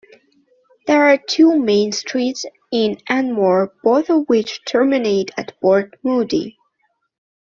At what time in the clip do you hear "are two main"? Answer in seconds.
1.09-1.91